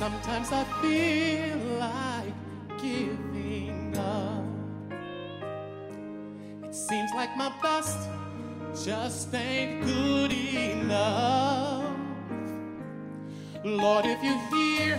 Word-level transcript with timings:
Sometimes 0.00 0.48
I 0.50 0.64
feel 0.80 1.58
like 1.78 2.32
giving 2.80 3.94
up. 3.98 4.46
It 6.64 6.74
seems 6.74 7.10
like 7.14 7.36
my 7.36 7.52
best 7.60 7.98
just 8.82 9.34
ain't 9.34 9.84
good 9.84 10.32
enough. 10.32 11.94
Lord, 13.62 14.06
if 14.06 14.24
you 14.24 14.38
hear 14.48 14.98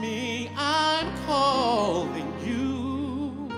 me, 0.00 0.50
I'm 0.56 1.14
calling 1.26 2.32
you. 2.42 3.50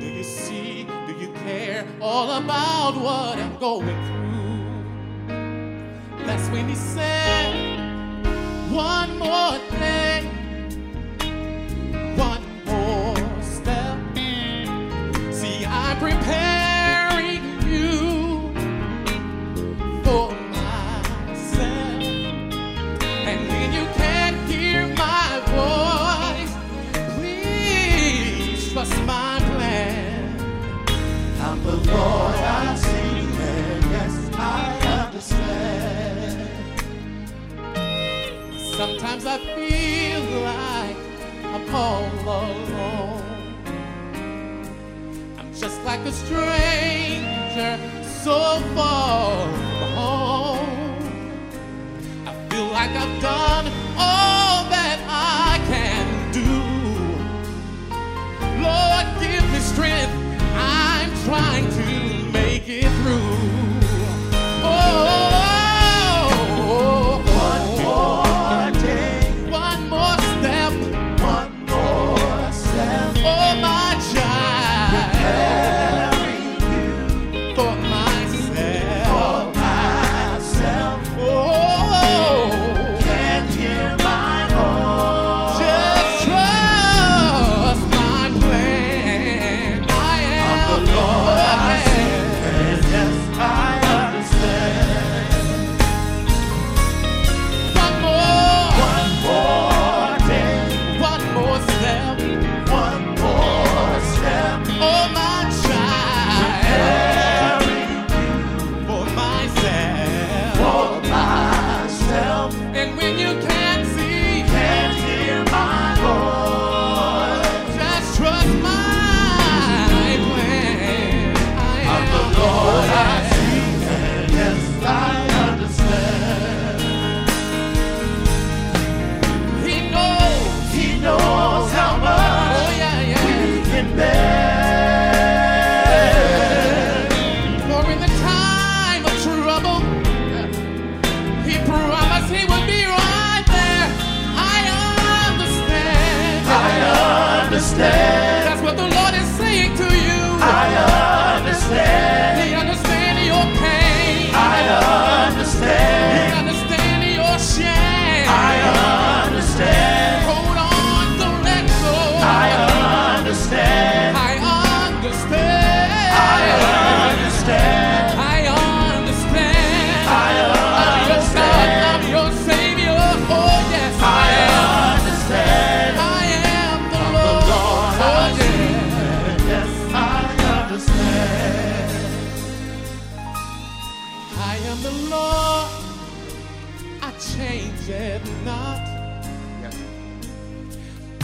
Do 0.00 0.06
you 0.06 0.22
see? 0.22 0.84
Do 1.06 1.14
you 1.14 1.32
care 1.46 1.86
all 1.98 2.30
about 2.32 2.94
what 2.94 3.38
I'm 3.38 3.56
going 3.58 3.96
through? 4.06 4.26
That's 6.26 6.46
when 6.50 6.68
he 6.68 6.74
said, 6.74 7.71
one 8.72 9.18
more 9.18 9.71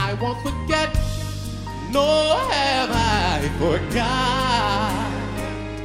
I 0.08 0.14
won't 0.14 0.40
forget, 0.40 0.88
nor 1.92 2.38
have 2.38 2.90
I 2.90 3.46
forgot. 3.58 5.12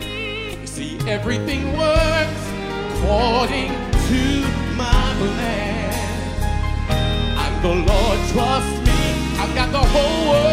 You 0.01 0.65
see, 0.65 0.97
everything 1.09 1.77
works 1.77 2.43
according 2.93 3.73
to 4.07 4.23
my 4.77 5.03
plan. 5.19 5.93
I'm 7.37 7.61
the 7.61 7.75
Lord, 7.91 8.19
trust 8.31 8.73
me, 8.87 9.01
I've 9.41 9.53
got 9.55 9.69
the 9.73 9.79
whole 9.79 10.31
world. 10.31 10.52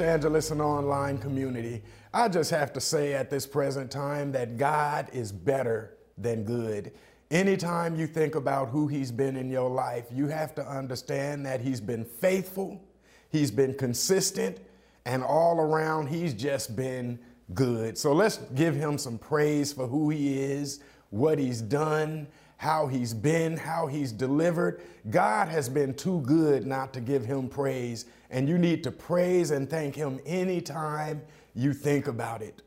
Angeles 0.00 0.50
and 0.50 0.60
online 0.60 1.18
community, 1.18 1.82
I 2.12 2.28
just 2.28 2.50
have 2.50 2.72
to 2.74 2.80
say 2.80 3.14
at 3.14 3.30
this 3.30 3.46
present 3.46 3.90
time 3.90 4.32
that 4.32 4.56
God 4.56 5.08
is 5.12 5.32
better 5.32 5.96
than 6.18 6.44
good. 6.44 6.92
Anytime 7.30 7.94
you 7.94 8.06
think 8.06 8.34
about 8.34 8.70
who 8.70 8.88
He's 8.88 9.12
been 9.12 9.36
in 9.36 9.50
your 9.50 9.70
life, 9.70 10.06
you 10.12 10.26
have 10.26 10.54
to 10.56 10.66
understand 10.66 11.46
that 11.46 11.60
He's 11.60 11.80
been 11.80 12.04
faithful, 12.04 12.82
He's 13.30 13.50
been 13.50 13.74
consistent, 13.74 14.58
and 15.04 15.22
all 15.22 15.60
around, 15.60 16.08
He's 16.08 16.34
just 16.34 16.74
been 16.74 17.18
good. 17.54 17.96
So 17.96 18.12
let's 18.12 18.38
give 18.54 18.74
Him 18.74 18.98
some 18.98 19.18
praise 19.18 19.72
for 19.72 19.86
who 19.86 20.10
He 20.10 20.40
is, 20.40 20.80
what 21.10 21.38
He's 21.38 21.60
done, 21.60 22.26
how 22.60 22.86
he's 22.86 23.14
been, 23.14 23.56
how 23.56 23.86
he's 23.86 24.12
delivered. 24.12 24.82
God 25.08 25.48
has 25.48 25.66
been 25.66 25.94
too 25.94 26.20
good 26.26 26.66
not 26.66 26.92
to 26.92 27.00
give 27.00 27.24
him 27.24 27.48
praise, 27.48 28.04
and 28.28 28.46
you 28.46 28.58
need 28.58 28.84
to 28.84 28.90
praise 28.90 29.50
and 29.50 29.66
thank 29.66 29.96
him 29.96 30.20
anytime 30.26 31.22
you 31.54 31.72
think 31.72 32.06
about 32.06 32.42
it. 32.42 32.60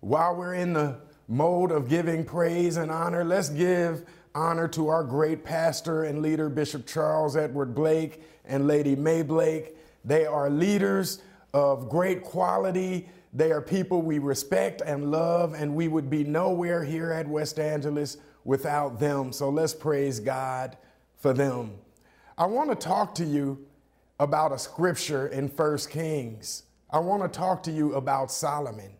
While 0.00 0.34
we're 0.34 0.54
in 0.54 0.72
the 0.72 0.96
mode 1.28 1.70
of 1.70 1.90
giving 1.90 2.24
praise 2.24 2.78
and 2.78 2.90
honor, 2.90 3.22
let's 3.22 3.50
give 3.50 4.06
honor 4.34 4.66
to 4.68 4.88
our 4.88 5.04
great 5.04 5.44
pastor 5.44 6.04
and 6.04 6.22
leader, 6.22 6.48
Bishop 6.48 6.86
Charles 6.86 7.36
Edward 7.36 7.74
Blake 7.74 8.22
and 8.46 8.66
Lady 8.66 8.96
Mae 8.96 9.20
Blake. 9.20 9.76
They 10.06 10.24
are 10.24 10.48
leaders 10.48 11.20
of 11.52 11.90
great 11.90 12.24
quality. 12.24 13.10
They 13.34 13.52
are 13.52 13.60
people 13.60 14.00
we 14.00 14.18
respect 14.18 14.80
and 14.80 15.10
love, 15.10 15.52
and 15.52 15.74
we 15.74 15.86
would 15.86 16.08
be 16.08 16.24
nowhere 16.24 16.82
here 16.82 17.12
at 17.12 17.28
West 17.28 17.58
Angeles 17.58 18.16
without 18.44 18.98
them. 18.98 19.32
So 19.32 19.50
let's 19.50 19.74
praise 19.74 20.20
God 20.20 20.76
for 21.16 21.32
them. 21.32 21.72
I 22.36 22.46
want 22.46 22.70
to 22.70 22.76
talk 22.76 23.14
to 23.16 23.24
you 23.24 23.66
about 24.20 24.52
a 24.52 24.58
scripture 24.58 25.28
in 25.28 25.48
1 25.48 25.78
Kings. 25.90 26.64
I 26.90 26.98
want 26.98 27.22
to 27.22 27.28
talk 27.28 27.62
to 27.64 27.70
you 27.70 27.94
about 27.94 28.30
Solomon. 28.30 28.92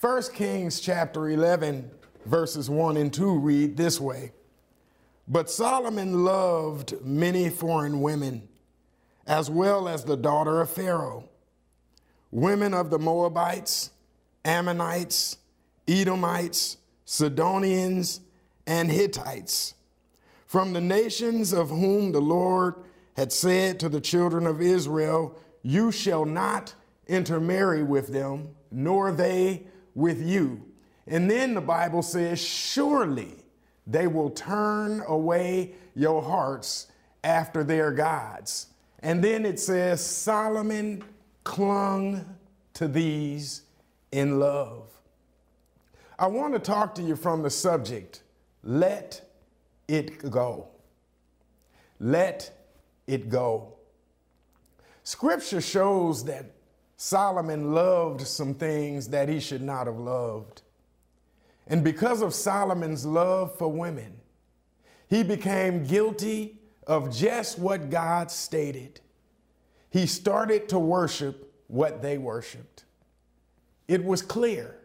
1 0.00 0.22
Kings 0.34 0.80
chapter 0.80 1.28
11, 1.28 1.90
verses 2.26 2.68
1 2.68 2.96
and 2.96 3.12
2 3.12 3.38
read 3.38 3.76
this 3.76 4.00
way 4.00 4.32
But 5.28 5.48
Solomon 5.50 6.24
loved 6.24 6.94
many 7.04 7.50
foreign 7.50 8.00
women, 8.00 8.48
as 9.26 9.48
well 9.48 9.88
as 9.88 10.04
the 10.04 10.16
daughter 10.16 10.60
of 10.60 10.70
Pharaoh, 10.70 11.28
women 12.30 12.74
of 12.74 12.90
the 12.90 12.98
Moabites, 12.98 13.90
Ammonites, 14.44 15.36
Edomites, 15.86 16.78
Sidonians, 17.04 18.20
and 18.66 18.90
Hittites, 18.90 19.74
from 20.46 20.72
the 20.72 20.80
nations 20.80 21.52
of 21.52 21.70
whom 21.70 22.12
the 22.12 22.20
Lord 22.20 22.74
had 23.16 23.32
said 23.32 23.80
to 23.80 23.88
the 23.88 24.00
children 24.00 24.46
of 24.46 24.60
Israel, 24.60 25.38
You 25.62 25.90
shall 25.92 26.24
not 26.24 26.74
intermarry 27.06 27.82
with 27.82 28.08
them, 28.08 28.50
nor 28.70 29.12
they 29.12 29.64
with 29.94 30.22
you. 30.22 30.62
And 31.06 31.30
then 31.30 31.54
the 31.54 31.60
Bible 31.60 32.02
says, 32.02 32.40
Surely 32.40 33.34
they 33.86 34.06
will 34.06 34.30
turn 34.30 35.02
away 35.06 35.74
your 35.94 36.22
hearts 36.22 36.86
after 37.24 37.64
their 37.64 37.90
gods. 37.90 38.68
And 39.00 39.22
then 39.22 39.44
it 39.44 39.58
says, 39.58 40.04
Solomon 40.04 41.02
clung 41.44 42.24
to 42.74 42.88
these 42.88 43.62
in 44.12 44.38
love. 44.38 44.88
I 46.22 46.26
want 46.26 46.52
to 46.52 46.60
talk 46.60 46.94
to 46.94 47.02
you 47.02 47.16
from 47.16 47.42
the 47.42 47.50
subject 47.50 48.22
let 48.62 49.28
it 49.88 50.30
go. 50.30 50.68
Let 51.98 52.48
it 53.08 53.28
go. 53.28 53.74
Scripture 55.02 55.60
shows 55.60 56.24
that 56.26 56.52
Solomon 56.96 57.74
loved 57.74 58.20
some 58.20 58.54
things 58.54 59.08
that 59.08 59.28
he 59.28 59.40
should 59.40 59.62
not 59.62 59.88
have 59.88 59.98
loved. 59.98 60.62
And 61.66 61.82
because 61.82 62.22
of 62.22 62.32
Solomon's 62.34 63.04
love 63.04 63.58
for 63.58 63.66
women, 63.66 64.20
he 65.08 65.24
became 65.24 65.82
guilty 65.82 66.60
of 66.86 67.12
just 67.12 67.58
what 67.58 67.90
God 67.90 68.30
stated. 68.30 69.00
He 69.90 70.06
started 70.06 70.68
to 70.68 70.78
worship 70.78 71.52
what 71.66 72.00
they 72.00 72.16
worshiped. 72.16 72.84
It 73.88 74.04
was 74.04 74.22
clear. 74.22 74.81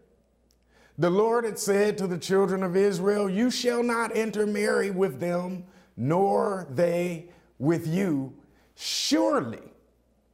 The 0.97 1.09
Lord 1.09 1.45
had 1.45 1.59
said 1.59 1.97
to 1.99 2.07
the 2.07 2.17
children 2.17 2.63
of 2.63 2.75
Israel, 2.75 3.29
You 3.29 3.51
shall 3.51 3.83
not 3.83 4.15
intermarry 4.15 4.89
with 4.89 5.19
them, 5.19 5.65
nor 5.95 6.67
they 6.71 7.29
with 7.59 7.87
you. 7.87 8.33
Surely 8.75 9.61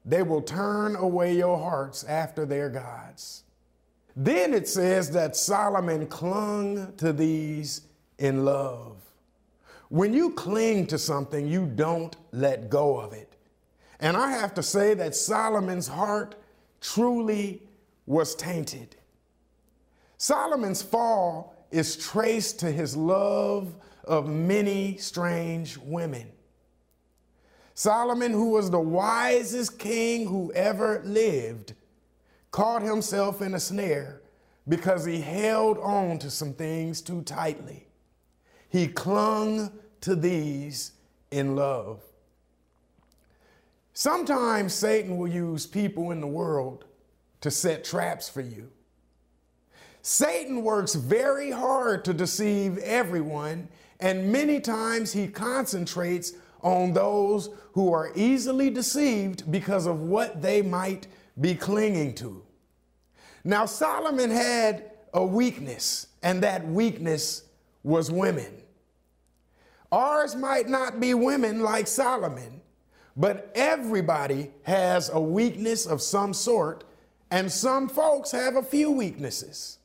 they 0.05 0.23
will 0.23 0.41
turn 0.41 0.95
away 0.95 1.35
your 1.35 1.57
hearts 1.57 2.03
after 2.05 2.45
their 2.45 2.69
gods. 2.69 3.43
Then 4.15 4.53
it 4.53 4.67
says 4.67 5.11
that 5.11 5.35
Solomon 5.35 6.07
clung 6.07 6.93
to 6.97 7.11
these 7.11 7.81
in 8.17 8.45
love. 8.45 8.97
When 9.89 10.13
you 10.13 10.31
cling 10.31 10.87
to 10.87 10.97
something, 10.97 11.47
you 11.47 11.65
don't 11.65 12.15
let 12.31 12.69
go 12.69 12.99
of 12.99 13.13
it. 13.13 13.35
And 13.99 14.17
I 14.17 14.31
have 14.31 14.53
to 14.55 14.63
say 14.63 14.93
that 14.95 15.15
Solomon's 15.15 15.87
heart 15.87 16.35
truly 16.81 17.63
was 18.05 18.35
tainted. 18.35 18.95
Solomon's 20.23 20.81
fall 20.81 21.53
is 21.69 21.97
traced 21.97 22.61
to 22.61 22.71
his 22.71 22.95
love 22.95 23.75
of 24.05 24.29
many 24.29 24.95
strange 24.95 25.77
women. 25.77 26.31
Solomon, 27.73 28.31
who 28.31 28.51
was 28.51 28.71
the 28.71 28.79
wisest 28.79 29.77
king 29.77 30.25
who 30.25 30.49
ever 30.53 31.01
lived, 31.03 31.73
caught 32.51 32.83
himself 32.83 33.41
in 33.41 33.53
a 33.53 33.59
snare 33.59 34.21
because 34.65 35.03
he 35.03 35.19
held 35.19 35.77
on 35.79 36.19
to 36.19 36.29
some 36.29 36.53
things 36.53 37.01
too 37.01 37.21
tightly. 37.23 37.89
He 38.69 38.87
clung 38.87 39.73
to 39.99 40.15
these 40.15 40.93
in 41.31 41.57
love. 41.57 42.01
Sometimes 43.91 44.73
Satan 44.73 45.17
will 45.17 45.27
use 45.27 45.67
people 45.67 46.11
in 46.11 46.21
the 46.21 46.27
world 46.27 46.85
to 47.41 47.51
set 47.51 47.83
traps 47.83 48.29
for 48.29 48.39
you. 48.39 48.71
Satan 50.05 50.63
works 50.63 50.95
very 50.95 51.49
hard 51.49 52.03
to 52.03 52.13
deceive 52.13 52.77
everyone, 52.79 53.69
and 54.01 54.33
many 54.33 54.59
times 54.59 55.13
he 55.13 55.29
concentrates 55.29 56.33
on 56.61 56.91
those 56.91 57.49
who 57.71 57.93
are 57.93 58.11
easily 58.13 58.69
deceived 58.69 59.49
because 59.49 59.85
of 59.85 60.01
what 60.01 60.41
they 60.41 60.61
might 60.61 61.07
be 61.39 61.55
clinging 61.55 62.13
to. 62.15 62.43
Now, 63.45 63.65
Solomon 63.65 64.29
had 64.29 64.91
a 65.13 65.25
weakness, 65.25 66.07
and 66.21 66.43
that 66.43 66.67
weakness 66.67 67.43
was 67.83 68.11
women. 68.11 68.61
Ours 69.89 70.35
might 70.35 70.67
not 70.67 70.99
be 70.99 71.13
women 71.13 71.61
like 71.61 71.87
Solomon, 71.87 72.59
but 73.15 73.49
everybody 73.55 74.51
has 74.63 75.09
a 75.09 75.19
weakness 75.19 75.85
of 75.85 76.01
some 76.01 76.33
sort, 76.33 76.83
and 77.31 77.49
some 77.49 77.87
folks 77.87 78.31
have 78.31 78.57
a 78.57 78.63
few 78.63 78.91
weaknesses. 78.91 79.77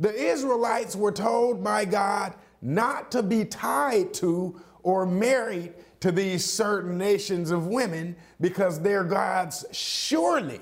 The 0.00 0.14
Israelites 0.14 0.94
were 0.94 1.12
told 1.12 1.62
by 1.62 1.84
God 1.84 2.34
not 2.62 3.10
to 3.12 3.22
be 3.22 3.44
tied 3.44 4.14
to 4.14 4.60
or 4.82 5.06
married 5.06 5.74
to 6.00 6.12
these 6.12 6.44
certain 6.44 6.96
nations 6.96 7.50
of 7.50 7.66
women 7.66 8.16
because 8.40 8.80
their 8.80 9.04
gods 9.04 9.64
surely 9.72 10.60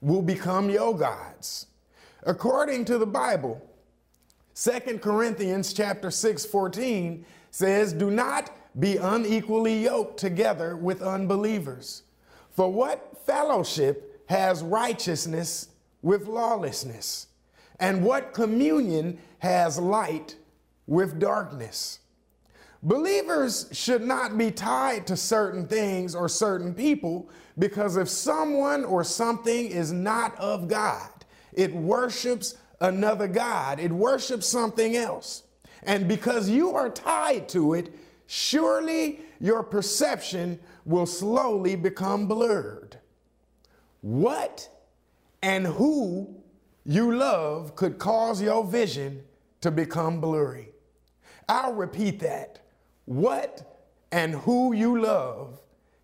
will 0.00 0.22
become 0.22 0.68
your 0.68 0.96
gods. 0.96 1.66
According 2.24 2.84
to 2.86 2.98
the 2.98 3.06
Bible, 3.06 3.62
2 4.56 4.98
Corinthians 4.98 5.72
chapter 5.72 6.10
6 6.10 6.44
14 6.46 7.24
says, 7.50 7.92
Do 7.92 8.10
not 8.10 8.50
be 8.78 8.96
unequally 8.96 9.84
yoked 9.84 10.18
together 10.18 10.76
with 10.76 11.02
unbelievers. 11.02 12.02
For 12.50 12.72
what 12.72 13.24
fellowship 13.24 14.24
has 14.28 14.62
righteousness 14.62 15.68
with 16.02 16.26
lawlessness? 16.26 17.28
And 17.78 18.02
what 18.02 18.32
communion 18.32 19.18
has 19.38 19.78
light 19.78 20.36
with 20.86 21.18
darkness? 21.18 22.00
Believers 22.82 23.68
should 23.72 24.02
not 24.02 24.38
be 24.38 24.50
tied 24.50 25.06
to 25.08 25.16
certain 25.16 25.66
things 25.66 26.14
or 26.14 26.28
certain 26.28 26.74
people 26.74 27.28
because 27.58 27.96
if 27.96 28.08
someone 28.08 28.84
or 28.84 29.02
something 29.02 29.66
is 29.66 29.92
not 29.92 30.38
of 30.38 30.68
God, 30.68 31.10
it 31.52 31.74
worships 31.74 32.56
another 32.80 33.26
God, 33.26 33.80
it 33.80 33.90
worships 33.90 34.46
something 34.46 34.96
else. 34.96 35.42
And 35.82 36.06
because 36.06 36.48
you 36.48 36.74
are 36.74 36.90
tied 36.90 37.48
to 37.50 37.74
it, 37.74 37.94
surely 38.26 39.20
your 39.40 39.62
perception 39.62 40.58
will 40.84 41.06
slowly 41.06 41.76
become 41.76 42.26
blurred. 42.26 42.98
What 44.00 44.68
and 45.42 45.66
who 45.66 46.34
you 46.86 47.16
love 47.16 47.74
could 47.74 47.98
cause 47.98 48.40
your 48.40 48.64
vision 48.64 49.22
to 49.60 49.70
become 49.70 50.20
blurry. 50.20 50.68
I'll 51.48 51.74
repeat 51.74 52.20
that 52.20 52.60
what 53.06 53.80
and 54.12 54.34
who 54.34 54.72
you 54.72 55.00
love 55.00 55.58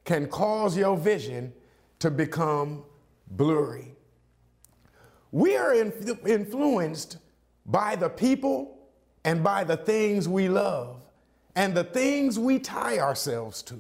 can 0.05 0.27
cause 0.27 0.77
your 0.77 0.97
vision 0.97 1.53
to 2.01 2.11
become 2.11 2.83
blurry. 3.29 3.95
We 5.31 5.57
are 5.57 5.73
influenced 5.73 7.19
by 7.65 7.95
the 7.97 8.09
people 8.09 8.79
and 9.25 9.43
by 9.43 9.62
the 9.65 9.77
things 9.77 10.29
we 10.29 10.49
love 10.49 11.05
and 11.55 11.75
the 11.75 11.85
things 11.85 12.39
we 12.39 12.59
tie 12.59 12.99
ourselves 12.99 13.62
to. 13.62 13.77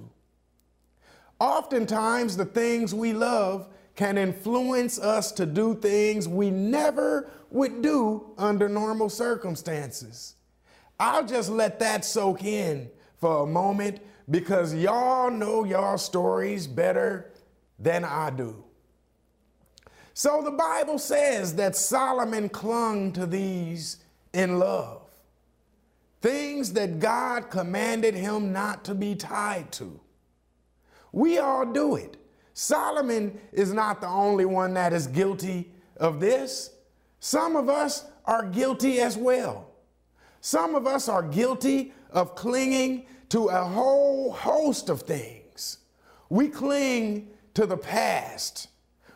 Oftentimes, 1.40 2.36
the 2.36 2.44
things 2.44 2.94
we 2.94 3.12
love 3.12 3.68
can 3.94 4.16
influence 4.16 4.98
us 4.98 5.32
to 5.32 5.46
do 5.46 5.74
things 5.74 6.26
we 6.26 6.50
never 6.50 7.30
would 7.50 7.82
do 7.82 8.32
under 8.38 8.68
normal 8.68 9.08
circumstances. 9.08 10.36
I'll 10.98 11.26
just 11.26 11.50
let 11.50 11.78
that 11.80 12.04
soak 12.04 12.44
in 12.44 12.90
for 13.18 13.42
a 13.42 13.46
moment 13.46 14.00
because 14.30 14.74
y'all 14.74 15.30
know 15.30 15.64
y'all 15.64 15.98
stories 15.98 16.66
better 16.66 17.32
than 17.78 18.04
I 18.04 18.30
do. 18.30 18.64
So 20.14 20.42
the 20.42 20.50
Bible 20.50 20.98
says 20.98 21.56
that 21.56 21.74
Solomon 21.74 22.48
clung 22.48 23.12
to 23.12 23.26
these 23.26 23.98
in 24.32 24.58
love. 24.58 25.02
Things 26.20 26.72
that 26.74 27.00
God 27.00 27.50
commanded 27.50 28.14
him 28.14 28.52
not 28.52 28.84
to 28.84 28.94
be 28.94 29.14
tied 29.14 29.72
to. 29.72 30.00
We 31.10 31.38
all 31.38 31.66
do 31.66 31.96
it. 31.96 32.16
Solomon 32.54 33.38
is 33.52 33.72
not 33.72 34.00
the 34.00 34.08
only 34.08 34.44
one 34.44 34.74
that 34.74 34.92
is 34.92 35.06
guilty 35.06 35.72
of 35.96 36.20
this. 36.20 36.70
Some 37.20 37.56
of 37.56 37.68
us 37.68 38.04
are 38.24 38.44
guilty 38.44 39.00
as 39.00 39.16
well. 39.16 39.70
Some 40.40 40.74
of 40.74 40.86
us 40.86 41.08
are 41.08 41.22
guilty 41.22 41.92
of 42.10 42.34
clinging 42.34 43.06
to 43.30 43.46
a 43.46 43.64
whole 43.64 44.32
host 44.32 44.88
of 44.88 45.02
things. 45.02 45.78
We 46.28 46.48
cling 46.48 47.28
to 47.54 47.66
the 47.66 47.76
past. 47.76 48.68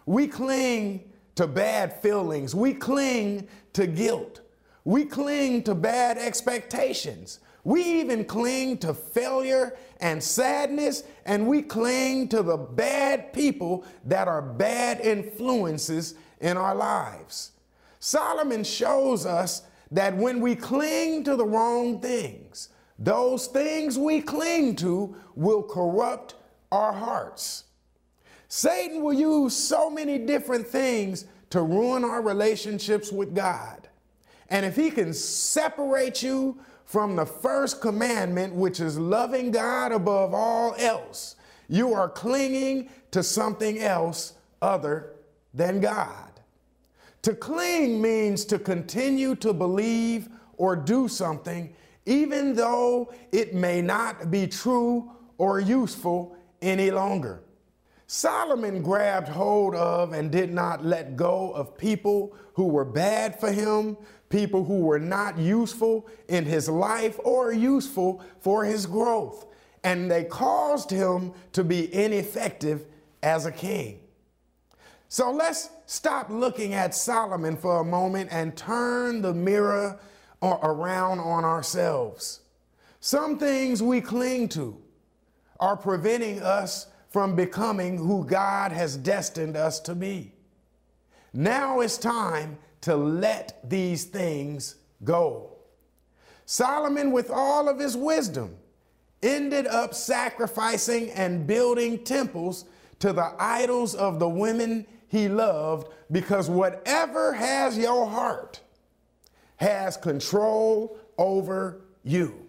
We 0.07 0.28
cling 0.28 1.11
to 1.35 1.47
bad 1.47 2.00
feelings. 2.00 2.55
We 2.55 2.75
cling 2.75 3.49
to 3.75 3.87
guilt. 3.87 4.40
We 4.87 5.05
cling 5.05 5.64
to 5.64 5.75
bad 5.75 6.16
expectations. 6.16 7.40
We 7.64 7.83
even 7.83 8.25
cling 8.25 8.78
to 8.78 8.95
failure 8.95 9.76
and 9.99 10.23
sadness, 10.23 11.02
and 11.25 11.49
we 11.49 11.62
cling 11.62 12.28
to 12.28 12.40
the 12.40 12.57
bad 12.57 13.33
people 13.33 13.85
that 14.05 14.28
are 14.28 14.40
bad 14.40 15.00
influences 15.00 16.14
in 16.40 16.57
our 16.57 16.76
lives. 16.76 17.50
Solomon 17.99 18.62
shows 18.62 19.26
us 19.26 19.62
that 19.90 20.16
when 20.16 20.40
we 20.40 20.55
cling 20.55 21.25
to 21.25 21.35
the 21.35 21.45
wrong 21.45 22.00
things, 22.00 22.69
those 22.97 23.49
things 23.49 23.99
we 23.99 24.21
cling 24.21 24.76
to 24.76 25.16
will 25.35 25.64
corrupt 25.64 26.37
our 26.71 26.93
hearts. 26.93 27.64
Satan 28.47 29.02
will 29.02 29.12
use 29.12 29.57
so 29.57 29.90
many 29.90 30.16
different 30.16 30.64
things 30.64 31.26
to 31.50 31.61
ruin 31.61 32.05
our 32.05 32.23
relationships 32.23 33.11
with 33.11 33.35
God. 33.35 33.86
And 34.49 34.65
if 34.65 34.76
he 34.76 34.91
can 34.91 35.12
separate 35.12 36.23
you 36.23 36.59
from 36.85 37.17
the 37.17 37.26
first 37.26 37.81
commandment, 37.81 38.55
which 38.55 38.81
is 38.81 38.99
loving 38.99 39.50
God 39.50 39.93
above 39.93 40.33
all 40.35 40.75
else, 40.79 41.37
you 41.69 41.93
are 41.95 42.09
clinging 42.09 42.88
to 43.11 43.23
something 43.23 43.81
else 43.81 44.35
other 44.62 45.12
than 45.53 45.81
God. 45.81 46.26
To 47.23 47.35
cling 47.35 48.00
means 48.00 48.45
to 48.47 48.59
continue 48.59 49.35
to 49.37 49.53
believe 49.53 50.29
or 50.57 50.76
do 50.76 51.09
something, 51.09 51.75
even 52.05 52.55
though 52.55 53.12
it 53.33 53.53
may 53.53 53.83
not 53.83 54.31
be 54.31 54.47
true 54.47 55.11
or 55.38 55.59
useful 55.59 56.37
any 56.62 56.91
longer. 56.93 57.43
Solomon 58.06 58.82
grabbed 58.82 59.28
hold 59.28 59.75
of 59.75 60.12
and 60.12 60.30
did 60.30 60.52
not 60.52 60.84
let 60.84 61.16
go 61.16 61.50
of 61.52 61.76
people 61.76 62.36
who 62.54 62.66
were 62.68 62.84
bad 62.84 63.38
for 63.38 63.50
him, 63.50 63.96
people 64.28 64.64
who 64.64 64.80
were 64.80 65.00
not 65.00 65.38
useful 65.38 66.06
in 66.28 66.44
his 66.44 66.68
life 66.68 67.18
or 67.25 67.52
useful 67.52 68.22
for 68.40 68.64
his 68.64 68.86
growth. 68.86 69.46
And 69.82 70.10
they 70.10 70.25
caused 70.25 70.90
him 70.90 71.32
to 71.52 71.64
be 71.64 71.92
ineffective 71.92 72.86
as 73.22 73.46
a 73.46 73.52
king. 73.52 74.00
So 75.08 75.30
let's 75.32 75.70
stop 75.86 76.30
looking 76.30 76.75
at 76.75 76.94
Solomon 76.94 77.56
for 77.56 77.80
a 77.80 77.84
moment 77.84 78.30
and 78.32 78.56
turn 78.56 79.22
the 79.22 79.34
mirror 79.34 79.98
around 80.42 81.20
on 81.20 81.44
ourselves. 81.44 82.40
Some 83.00 83.38
things 83.38 83.82
we 83.82 84.00
cling 84.00 84.48
to 84.50 84.80
are 85.60 85.76
preventing 85.76 86.42
us 86.42 86.88
from 87.16 87.35
becoming 87.35 87.96
who 87.96 88.26
God 88.26 88.73
has 88.73 88.94
destined 88.94 89.56
us 89.56 89.80
to 89.80 89.94
be. 89.94 90.32
Now 91.32 91.80
it's 91.80 91.96
time 91.96 92.58
to 92.82 92.94
let 92.94 93.58
these 93.66 94.04
things 94.04 94.75
go. 95.02 95.56
Solomon, 96.44 97.12
with 97.12 97.30
all 97.30 97.70
of 97.70 97.78
his 97.78 97.96
wisdom, 97.96 98.54
ended 99.23 99.66
up 99.66 99.94
sacrificing 99.94 101.08
and 101.12 101.46
building 101.46 102.04
temples 102.04 102.66
to 102.99 103.14
the 103.14 103.32
idols 103.38 103.94
of 103.94 104.18
the 104.18 104.28
women 104.28 104.87
he 105.08 105.26
loved 105.26 105.88
because 106.12 106.50
whatever 106.50 107.32
has 107.32 107.78
your 107.78 108.06
heart 108.06 108.61
has 109.56 109.96
control 109.96 110.99
over 111.16 111.80
you. 112.04 112.46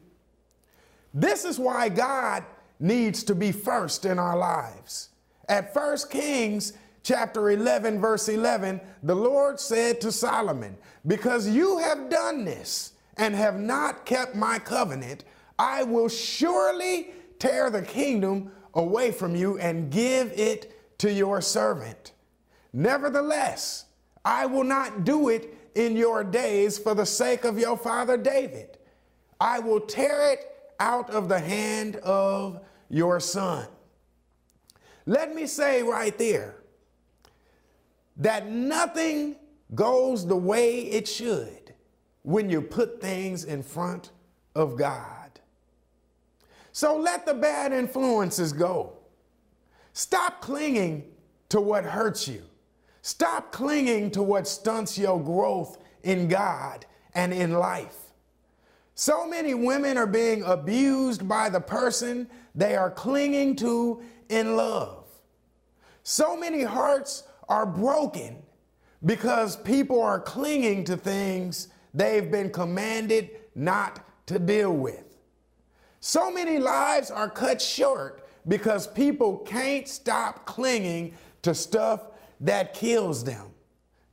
This 1.14 1.46
is 1.46 1.58
why 1.58 1.88
God 1.88 2.44
needs 2.80 3.24
to 3.24 3.36
be 3.36 3.52
first 3.52 4.06
in 4.06 4.20
our 4.20 4.38
lives. 4.38 5.10
At 5.50 5.74
1 5.76 5.98
Kings 6.10 6.74
chapter 7.04 7.50
11, 7.50 8.00
verse 8.00 8.28
11, 8.28 8.82
the 9.04 9.16
Lord 9.16 9.60
said 9.60 10.02
to 10.02 10.12
Solomon, 10.12 10.78
Because 11.06 11.48
you 11.48 11.78
have 11.78 12.10
done 12.10 12.46
this 12.46 12.94
and 13.18 13.34
have 13.34 13.60
not 13.60 14.06
kept 14.06 14.36
my 14.36 14.60
covenant, 14.60 15.24
I 15.58 15.84
will 15.84 16.10
surely 16.10 17.12
tear 17.40 17.70
the 17.70 17.82
kingdom 17.82 18.52
away 18.74 19.12
from 19.12 19.36
you 19.36 19.58
and 19.58 19.92
give 19.92 20.32
it 20.34 20.98
to 21.00 21.12
your 21.12 21.42
servant. 21.42 22.12
Nevertheless, 22.74 23.86
I 24.24 24.46
will 24.46 24.64
not 24.64 25.04
do 25.04 25.30
it 25.30 25.56
in 25.76 25.96
your 25.96 26.24
days 26.24 26.78
for 26.78 26.94
the 26.94 27.06
sake 27.06 27.46
of 27.46 27.58
your 27.58 27.78
father 27.78 28.18
David. 28.18 28.78
I 29.40 29.60
will 29.60 29.80
tear 29.80 30.34
it 30.34 30.57
out 30.80 31.10
of 31.10 31.30
the 31.30 31.40
hand 31.40 31.98
of 31.98 32.62
your 32.90 33.20
son. 33.20 33.68
Let 35.06 35.34
me 35.34 35.48
say 35.48 35.84
right 35.84 36.18
there 36.18 36.56
that 38.18 38.50
nothing 38.50 39.36
goes 39.76 40.26
the 40.26 40.36
way 40.36 40.82
it 40.82 41.08
should 41.08 41.74
when 42.24 42.50
you 42.50 42.62
put 42.62 43.02
things 43.02 43.44
in 43.44 43.64
front 43.64 44.12
of 44.56 44.78
God. 44.78 45.40
So 46.72 46.98
let 46.98 47.26
the 47.26 47.34
bad 47.34 47.74
influences 47.74 48.54
go. 48.54 48.94
Stop 49.94 50.42
clinging 50.42 51.06
to 51.50 51.62
what 51.62 51.84
hurts 51.86 52.28
you. 52.28 52.44
Stop 53.02 53.52
clinging 53.52 54.12
to 54.12 54.22
what 54.22 54.48
stunts 54.48 54.98
your 54.98 55.20
growth 55.20 55.78
in 56.04 56.28
God 56.28 56.86
and 57.16 57.34
in 57.34 57.54
life. 57.54 58.07
So 59.00 59.28
many 59.28 59.54
women 59.54 59.96
are 59.96 60.08
being 60.08 60.42
abused 60.42 61.28
by 61.28 61.50
the 61.50 61.60
person 61.60 62.28
they 62.56 62.76
are 62.76 62.90
clinging 62.90 63.56
to 63.58 64.02
in 64.28 64.56
love. 64.56 65.06
So 66.02 66.36
many 66.36 66.64
hearts 66.64 67.22
are 67.48 67.68
broken 67.68 68.42
because 69.06 69.56
people 69.56 70.02
are 70.02 70.20
clinging 70.20 70.84
to 70.86 70.98
things 70.98 71.68
they've 71.94 72.32
been 72.32 72.50
commanded 72.50 73.30
not 73.54 74.04
to 74.26 74.40
deal 74.40 74.74
with. 74.74 75.16
So 76.00 76.32
many 76.32 76.58
lives 76.58 77.12
are 77.12 77.30
cut 77.30 77.62
short 77.62 78.28
because 78.48 78.88
people 78.88 79.38
can't 79.38 79.88
stop 79.88 80.48
clinging 80.48 81.14
to 81.44 81.54
stuff 81.54 82.02
that 82.40 82.74
kills 82.74 83.24
them 83.24 83.52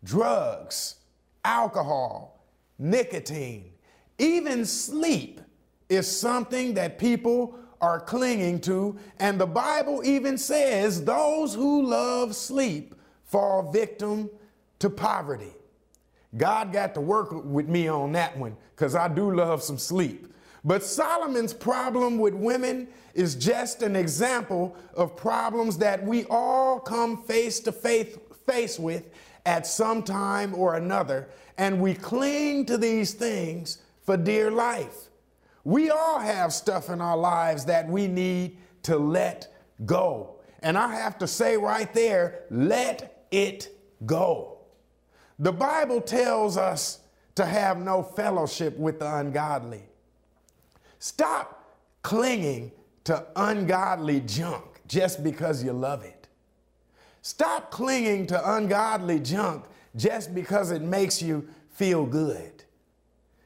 drugs, 0.04 0.96
alcohol, 1.42 2.44
nicotine, 2.78 3.73
even 4.18 4.64
sleep 4.64 5.40
is 5.88 6.10
something 6.10 6.74
that 6.74 6.98
people 6.98 7.58
are 7.80 8.00
clinging 8.00 8.60
to, 8.62 8.96
and 9.18 9.38
the 9.38 9.46
Bible 9.46 10.02
even 10.04 10.38
says 10.38 11.04
those 11.04 11.54
who 11.54 11.82
love 11.82 12.34
sleep 12.34 12.94
fall 13.24 13.70
victim 13.70 14.30
to 14.78 14.88
poverty. 14.88 15.52
God 16.36 16.72
got 16.72 16.94
to 16.94 17.00
work 17.00 17.30
with 17.44 17.68
me 17.68 17.88
on 17.88 18.12
that 18.12 18.36
one 18.36 18.56
because 18.74 18.94
I 18.94 19.08
do 19.08 19.34
love 19.34 19.62
some 19.62 19.78
sleep. 19.78 20.32
But 20.64 20.82
Solomon's 20.82 21.52
problem 21.52 22.18
with 22.18 22.34
women 22.34 22.88
is 23.12 23.34
just 23.34 23.82
an 23.82 23.94
example 23.94 24.76
of 24.94 25.14
problems 25.16 25.76
that 25.78 26.02
we 26.02 26.24
all 26.24 26.80
come 26.80 27.22
face 27.24 27.60
to 27.60 27.72
face, 27.72 28.16
face 28.46 28.78
with 28.78 29.10
at 29.46 29.66
some 29.66 30.02
time 30.02 30.54
or 30.54 30.76
another, 30.76 31.28
and 31.58 31.80
we 31.80 31.94
cling 31.94 32.64
to 32.66 32.78
these 32.78 33.12
things 33.12 33.78
for 34.04 34.16
dear 34.16 34.50
life. 34.50 35.08
We 35.64 35.90
all 35.90 36.18
have 36.18 36.52
stuff 36.52 36.90
in 36.90 37.00
our 37.00 37.16
lives 37.16 37.64
that 37.64 37.88
we 37.88 38.06
need 38.06 38.58
to 38.82 38.96
let 38.98 39.52
go. 39.86 40.36
And 40.60 40.78
I 40.78 40.94
have 40.94 41.18
to 41.18 41.26
say 41.26 41.56
right 41.56 41.92
there, 41.92 42.44
let 42.50 43.26
it 43.30 43.70
go. 44.06 44.58
The 45.38 45.52
Bible 45.52 46.00
tells 46.00 46.56
us 46.56 47.00
to 47.34 47.44
have 47.44 47.78
no 47.78 48.02
fellowship 48.02 48.78
with 48.78 49.00
the 49.00 49.16
ungodly. 49.16 49.82
Stop 50.98 51.68
clinging 52.02 52.72
to 53.04 53.26
ungodly 53.36 54.20
junk 54.20 54.64
just 54.86 55.24
because 55.24 55.64
you 55.64 55.72
love 55.72 56.04
it. 56.04 56.28
Stop 57.22 57.70
clinging 57.70 58.26
to 58.26 58.54
ungodly 58.54 59.18
junk 59.18 59.64
just 59.96 60.34
because 60.34 60.70
it 60.70 60.82
makes 60.82 61.22
you 61.22 61.48
feel 61.70 62.04
good. 62.06 62.63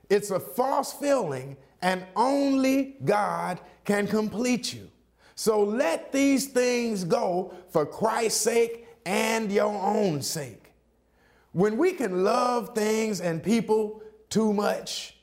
It's 0.08 0.30
a 0.30 0.40
false 0.40 0.92
feeling, 0.92 1.56
and 1.82 2.04
only 2.16 2.96
God 3.04 3.60
can 3.84 4.06
complete 4.06 4.72
you. 4.72 4.88
So 5.34 5.62
let 5.62 6.12
these 6.12 6.46
things 6.48 7.04
go 7.04 7.54
for 7.68 7.86
Christ's 7.86 8.40
sake 8.40 8.86
and 9.06 9.52
your 9.52 9.72
own 9.72 10.20
sake. 10.20 10.72
When 11.52 11.76
we 11.76 11.92
can 11.92 12.24
love 12.24 12.74
things 12.74 13.20
and 13.20 13.42
people 13.42 14.02
too 14.28 14.52
much, 14.52 15.16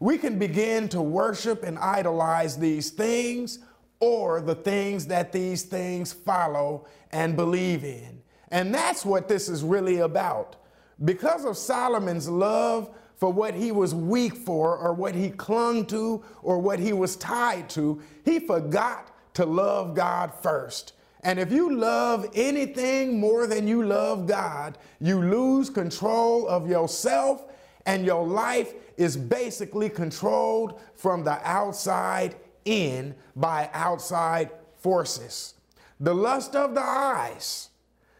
we 0.00 0.18
can 0.18 0.38
begin 0.38 0.88
to 0.90 1.00
worship 1.00 1.62
and 1.62 1.78
idolize 1.78 2.56
these 2.56 2.90
things 2.90 3.58
or 4.00 4.40
the 4.40 4.54
things 4.54 5.06
that 5.06 5.32
these 5.32 5.62
things 5.62 6.12
follow 6.12 6.86
and 7.10 7.36
believe 7.36 7.84
in. 7.84 8.22
And 8.50 8.74
that's 8.74 9.04
what 9.04 9.28
this 9.28 9.48
is 9.48 9.62
really 9.62 9.98
about. 9.98 10.56
Because 11.04 11.44
of 11.44 11.56
Solomon's 11.56 12.28
love 12.28 12.94
for 13.16 13.32
what 13.32 13.54
he 13.54 13.72
was 13.72 13.94
weak 13.94 14.36
for, 14.36 14.76
or 14.76 14.92
what 14.92 15.14
he 15.14 15.30
clung 15.30 15.86
to, 15.86 16.22
or 16.42 16.58
what 16.58 16.78
he 16.78 16.92
was 16.92 17.16
tied 17.16 17.68
to, 17.70 18.00
he 18.24 18.38
forgot 18.38 19.10
to 19.34 19.46
love 19.46 19.94
God 19.94 20.32
first. 20.42 20.92
And 21.22 21.38
if 21.38 21.50
you 21.50 21.74
love 21.74 22.28
anything 22.34 23.18
more 23.18 23.46
than 23.46 23.66
you 23.66 23.82
love 23.82 24.26
God, 24.26 24.76
you 25.00 25.22
lose 25.22 25.70
control 25.70 26.46
of 26.48 26.68
yourself, 26.68 27.44
and 27.86 28.04
your 28.04 28.26
life 28.26 28.74
is 28.96 29.16
basically 29.16 29.88
controlled 29.88 30.80
from 30.94 31.24
the 31.24 31.38
outside 31.48 32.36
in 32.64 33.14
by 33.36 33.70
outside 33.72 34.50
forces. 34.78 35.54
The 36.00 36.14
lust 36.14 36.54
of 36.54 36.74
the 36.74 36.82
eyes, 36.82 37.70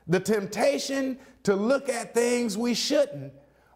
the 0.07 0.21
temptation 0.21 1.19
to 1.43 1.55
look 1.55 1.89
at 1.89 2.15
things 2.15 2.57
we 2.57 2.75
shouldn't, 2.75 3.33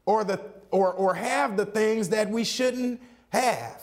or, 0.07 0.25
the, 0.25 0.41
or, 0.71 0.93
or 0.93 1.15
have 1.15 1.57
the 1.57 1.67
things 1.67 2.09
that 2.11 2.31
we 2.31 2.45
shouldn't 2.45 3.01
have. 3.31 3.83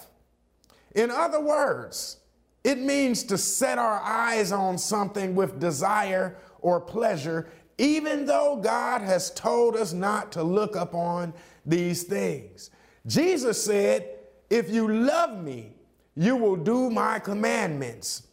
In 0.94 1.12
other 1.12 1.39
words, 1.39 2.18
it 2.63 2.80
means 2.80 3.24
to 3.25 3.38
set 3.38 3.77
our 3.77 4.01
eyes 4.01 4.51
on 4.51 4.77
something 4.77 5.36
with 5.36 5.60
desire 5.60 6.38
or 6.62 6.80
pleasure, 6.80 7.48
even 7.77 8.25
though 8.25 8.56
God 8.56 9.01
has 9.01 9.30
told 9.32 9.75
us 9.75 9.94
not 9.94 10.32
to 10.32 10.44
look 10.44 10.75
upon 10.75 11.34
these 11.65 12.04
things. 12.04 12.72
Jesus 13.06 13.63
said, 13.63 14.10
If 14.50 14.70
you 14.70 14.92
love 14.92 15.44
me, 15.44 15.75
you 16.15 16.36
will 16.36 16.56
do 16.56 16.89
my 16.89 17.20
commandments. 17.20 18.27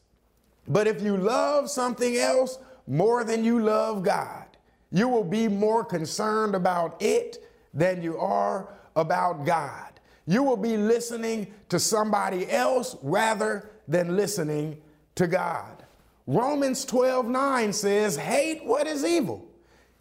But 0.69 0.87
if 0.87 1.03
you 1.03 1.17
love 1.17 1.69
something 1.69 2.17
else 2.17 2.59
more 2.87 3.25
than 3.25 3.45
you 3.45 3.61
love 3.61 4.03
God, 4.03 4.47
you 4.91 5.09
will 5.09 5.25
be 5.25 5.49
more 5.49 5.85
concerned 5.85 6.55
about 6.55 7.03
it 7.03 7.45
than 7.75 8.03
you 8.03 8.19
are 8.19 8.69
about 8.97 9.45
God. 9.45 9.89
You 10.27 10.43
will 10.43 10.57
be 10.57 10.77
listening 10.77 11.53
to 11.69 11.79
somebody 11.79 12.51
else 12.51 12.97
rather 13.03 13.71
than 13.89 14.17
listening 14.17 14.81
to 15.17 15.27
God. 15.27 15.85
Romans 16.27 16.85
12 16.85 17.27
9 17.27 17.73
says, 17.73 18.17
Hate 18.17 18.65
what 18.65 18.87
is 18.87 19.05
evil, 19.05 19.45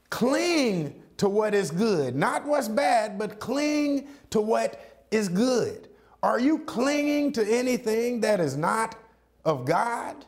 cling 0.09 1.01
to 1.17 1.27
what 1.27 1.53
is 1.53 1.71
good. 1.71 2.15
Not 2.15 2.45
what's 2.45 2.67
bad, 2.67 3.17
but 3.17 3.39
cling 3.39 4.07
to 4.29 4.41
what 4.41 5.05
is 5.11 5.29
good. 5.29 5.89
Are 6.23 6.39
you 6.39 6.59
clinging 6.59 7.31
to 7.33 7.43
anything 7.43 8.21
that 8.21 8.39
is 8.39 8.55
not 8.55 8.95
of 9.43 9.65
God? 9.65 10.25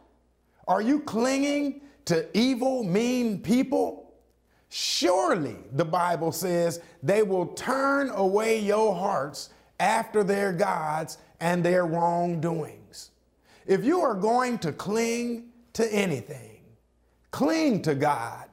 Are 0.68 0.82
you 0.82 1.02
clinging 1.02 1.82
to 2.06 2.26
evil, 2.38 2.84
mean 2.84 3.40
people? 3.40 4.02
Surely, 4.75 5.57
the 5.74 5.86
Bible 5.86 6.31
says, 6.31 6.81
they 7.03 7.22
will 7.22 7.46
turn 7.46 8.09
away 8.09 8.57
your 8.57 8.96
hearts 8.96 9.51
after 9.79 10.24
their 10.24 10.51
gods 10.51 11.20
and 11.40 11.64
their 11.64 11.86
wrongdoings. 11.86 13.12
If 13.68 13.86
you 13.86 14.01
are 14.01 14.16
going 14.16 14.57
to 14.57 14.72
cling 14.72 15.50
to 15.74 15.94
anything, 15.94 16.62
cling 17.29 17.83
to 17.83 17.94
God. 17.94 18.48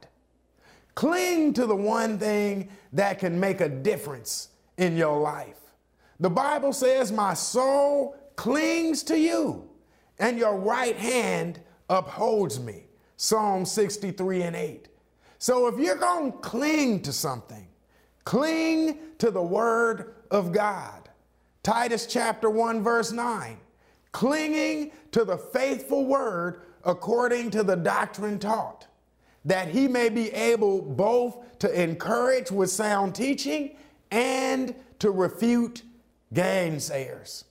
Cling 0.93 1.53
to 1.53 1.65
the 1.65 1.75
one 1.75 2.19
thing 2.19 2.69
that 2.93 3.17
can 3.17 3.39
make 3.39 3.59
a 3.59 3.69
difference 3.69 4.49
in 4.77 4.95
your 4.95 5.19
life. 5.19 5.57
The 6.19 6.29
Bible 6.29 6.71
says, 6.71 7.11
My 7.11 7.33
soul 7.33 8.15
clings 8.35 9.01
to 9.05 9.17
you, 9.17 9.67
and 10.19 10.37
your 10.37 10.55
right 10.55 10.95
hand 10.95 11.61
upholds 11.89 12.59
me. 12.59 12.83
Psalm 13.17 13.65
63 13.65 14.43
and 14.43 14.55
8. 14.55 14.87
So 15.41 15.65
if 15.65 15.79
you're 15.79 15.95
going 15.95 16.33
to 16.33 16.37
cling 16.37 17.01
to 17.01 17.11
something, 17.11 17.67
cling 18.25 18.99
to 19.17 19.31
the 19.31 19.41
word 19.41 20.13
of 20.29 20.51
God. 20.51 21.09
Titus 21.63 22.05
chapter 22.05 22.47
1, 22.47 22.83
verse 22.83 23.11
9. 23.11 23.57
Clinging 24.11 24.91
to 25.11 25.25
the 25.25 25.39
faithful 25.39 26.05
word 26.05 26.61
according 26.83 27.49
to 27.51 27.63
the 27.63 27.75
doctrine 27.75 28.37
taught, 28.37 28.85
that 29.43 29.69
he 29.69 29.87
may 29.87 30.09
be 30.09 30.31
able 30.31 30.79
both 30.79 31.57
to 31.57 31.81
encourage 31.81 32.51
with 32.51 32.69
sound 32.69 33.15
teaching 33.15 33.75
and 34.11 34.75
to 34.99 35.09
refute 35.09 35.81
gainsayers. 36.35 37.45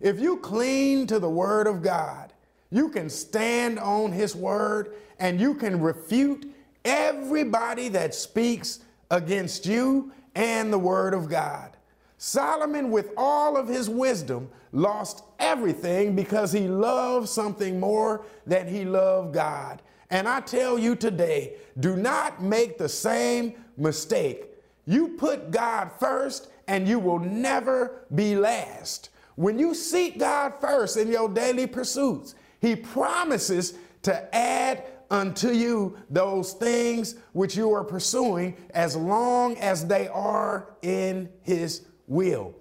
If 0.00 0.18
you 0.20 0.38
cling 0.38 1.06
to 1.08 1.18
the 1.18 1.28
word 1.28 1.66
of 1.66 1.82
God, 1.82 2.32
you 2.70 2.88
can 2.88 3.10
stand 3.10 3.78
on 3.78 4.12
his 4.12 4.34
word 4.34 4.94
and 5.18 5.38
you 5.38 5.52
can 5.52 5.82
refute 5.82 6.50
everybody 6.86 7.88
that 7.90 8.14
speaks 8.14 8.80
against 9.10 9.66
you 9.66 10.12
and 10.34 10.72
the 10.72 10.78
word 10.78 11.12
of 11.12 11.28
God. 11.28 11.76
Solomon, 12.16 12.90
with 12.90 13.10
all 13.16 13.56
of 13.56 13.68
his 13.68 13.90
wisdom, 13.90 14.48
lost 14.72 15.22
everything 15.38 16.16
because 16.16 16.52
he 16.52 16.66
loved 16.66 17.28
something 17.28 17.78
more 17.78 18.24
than 18.46 18.66
he 18.66 18.84
loved 18.84 19.34
God. 19.34 19.82
And 20.10 20.28
I 20.28 20.40
tell 20.40 20.78
you 20.78 20.94
today, 20.94 21.56
do 21.80 21.96
not 21.96 22.42
make 22.42 22.78
the 22.78 22.88
same 22.88 23.54
mistake. 23.76 24.46
You 24.86 25.08
put 25.08 25.50
God 25.50 25.90
first 25.98 26.48
and 26.68 26.86
you 26.86 26.98
will 26.98 27.18
never 27.18 28.04
be 28.14 28.36
last. 28.36 29.10
When 29.34 29.58
you 29.58 29.74
seek 29.74 30.18
God 30.18 30.54
first 30.60 30.96
in 30.96 31.08
your 31.08 31.28
daily 31.28 31.66
pursuits, 31.66 32.34
He 32.60 32.76
promises 32.76 33.74
to 34.02 34.34
add 34.34 34.84
unto 35.10 35.50
you 35.50 35.96
those 36.10 36.52
things 36.54 37.16
which 37.32 37.56
you 37.56 37.72
are 37.72 37.84
pursuing 37.84 38.56
as 38.70 38.96
long 38.96 39.56
as 39.58 39.86
they 39.86 40.08
are 40.08 40.74
in 40.82 41.28
His 41.42 41.86
will. 42.06 42.54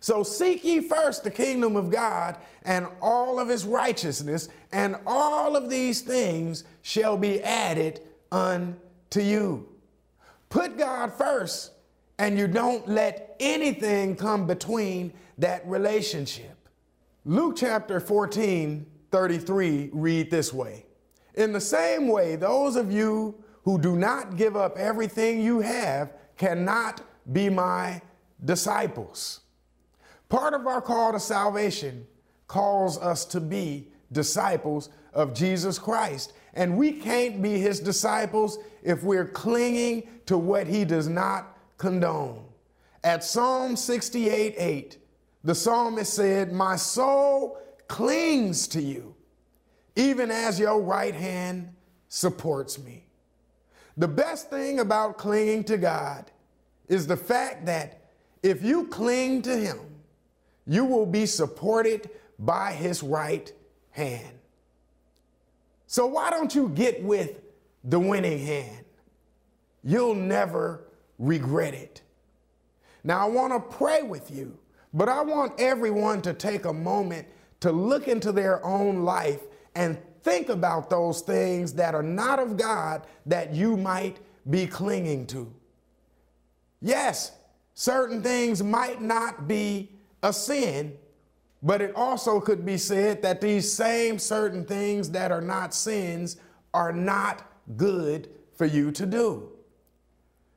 So 0.00 0.24
seek 0.24 0.64
ye 0.64 0.80
first 0.80 1.22
the 1.22 1.30
kingdom 1.30 1.76
of 1.76 1.88
God 1.88 2.36
and 2.64 2.88
all 3.00 3.38
of 3.38 3.48
his 3.48 3.64
righteousness, 3.64 4.48
and 4.72 4.96
all 5.06 5.54
of 5.54 5.70
these 5.70 6.00
things 6.00 6.64
shall 6.82 7.16
be 7.16 7.40
added 7.40 8.00
unto 8.32 9.20
you. 9.20 9.68
Put 10.48 10.76
God 10.76 11.12
first 11.12 11.72
and 12.18 12.36
you 12.36 12.46
don't 12.46 12.86
let 12.88 13.36
anything 13.40 14.16
come 14.16 14.46
between 14.46 15.12
that 15.38 15.66
relationship. 15.66 16.68
Luke 17.24 17.54
chapter 17.56 18.00
14, 18.00 18.84
33 19.10 19.90
read 19.92 20.30
this 20.30 20.52
way. 20.52 20.84
In 21.34 21.52
the 21.52 21.60
same 21.60 22.08
way, 22.08 22.36
those 22.36 22.76
of 22.76 22.92
you 22.92 23.34
who 23.64 23.78
do 23.78 23.96
not 23.96 24.36
give 24.36 24.56
up 24.56 24.76
everything 24.76 25.40
you 25.40 25.60
have 25.60 26.12
cannot 26.36 27.00
be 27.32 27.48
my 27.48 28.02
disciples. 28.44 29.40
Part 30.28 30.54
of 30.54 30.66
our 30.66 30.80
call 30.80 31.12
to 31.12 31.20
salvation 31.20 32.06
calls 32.48 32.98
us 32.98 33.24
to 33.26 33.40
be 33.40 33.88
disciples 34.10 34.88
of 35.12 35.34
Jesus 35.34 35.78
Christ. 35.78 36.32
And 36.54 36.76
we 36.76 36.92
can't 36.92 37.40
be 37.40 37.58
his 37.58 37.80
disciples 37.80 38.58
if 38.82 39.02
we're 39.02 39.26
clinging 39.26 40.08
to 40.26 40.36
what 40.36 40.66
he 40.66 40.84
does 40.84 41.08
not 41.08 41.56
condone. 41.78 42.44
At 43.04 43.24
Psalm 43.24 43.76
68 43.76 44.54
8, 44.56 44.98
the 45.44 45.54
psalmist 45.54 46.14
said, 46.14 46.52
My 46.52 46.76
soul 46.76 47.58
clings 47.88 48.68
to 48.68 48.82
you, 48.82 49.14
even 49.96 50.30
as 50.30 50.58
your 50.58 50.80
right 50.80 51.14
hand 51.14 51.74
supports 52.08 52.78
me. 52.78 53.06
The 53.96 54.08
best 54.08 54.50
thing 54.50 54.80
about 54.80 55.18
clinging 55.18 55.64
to 55.64 55.76
God 55.76 56.30
is 56.88 57.06
the 57.06 57.16
fact 57.16 57.66
that 57.66 58.10
if 58.42 58.62
you 58.62 58.86
cling 58.86 59.42
to 59.42 59.56
Him, 59.56 59.78
you 60.66 60.84
will 60.84 61.06
be 61.06 61.26
supported 61.26 62.10
by 62.38 62.72
His 62.72 63.02
right 63.02 63.52
hand. 63.90 64.38
So, 65.86 66.06
why 66.06 66.30
don't 66.30 66.54
you 66.54 66.70
get 66.70 67.02
with 67.02 67.40
the 67.84 68.00
winning 68.00 68.38
hand? 68.38 68.84
You'll 69.84 70.14
never 70.14 70.84
regret 71.18 71.74
it. 71.74 72.00
Now, 73.04 73.26
I 73.26 73.30
want 73.30 73.52
to 73.52 73.76
pray 73.76 74.02
with 74.02 74.30
you, 74.30 74.56
but 74.94 75.08
I 75.08 75.22
want 75.22 75.60
everyone 75.60 76.22
to 76.22 76.32
take 76.32 76.64
a 76.64 76.72
moment 76.72 77.26
to 77.60 77.72
look 77.72 78.08
into 78.08 78.32
their 78.32 78.64
own 78.64 79.04
life 79.04 79.40
and 79.74 79.98
think 80.22 80.48
about 80.48 80.90
those 80.90 81.20
things 81.20 81.72
that 81.74 81.94
are 81.94 82.02
not 82.02 82.38
of 82.38 82.56
God 82.56 83.06
that 83.26 83.54
you 83.54 83.76
might 83.76 84.18
be 84.48 84.66
clinging 84.66 85.26
to. 85.28 85.52
Yes, 86.80 87.32
certain 87.74 88.22
things 88.22 88.62
might 88.62 89.00
not 89.00 89.46
be 89.48 89.90
a 90.22 90.32
sin, 90.32 90.96
but 91.62 91.80
it 91.80 91.94
also 91.94 92.40
could 92.40 92.66
be 92.66 92.76
said 92.76 93.22
that 93.22 93.40
these 93.40 93.72
same 93.72 94.18
certain 94.18 94.64
things 94.64 95.10
that 95.10 95.30
are 95.30 95.40
not 95.40 95.74
sins 95.74 96.36
are 96.74 96.92
not 96.92 97.48
good 97.76 98.28
for 98.56 98.66
you 98.66 98.90
to 98.92 99.06
do. 99.06 99.48